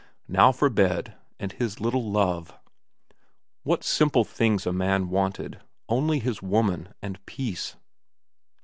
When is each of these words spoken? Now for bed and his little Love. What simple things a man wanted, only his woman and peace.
Now 0.27 0.51
for 0.51 0.71
bed 0.71 1.15
and 1.39 1.51
his 1.51 1.79
little 1.79 2.09
Love. 2.09 2.57
What 3.61 3.83
simple 3.83 4.23
things 4.23 4.65
a 4.65 4.73
man 4.73 5.09
wanted, 5.11 5.59
only 5.87 6.17
his 6.17 6.41
woman 6.41 6.95
and 7.03 7.23
peace. 7.27 7.75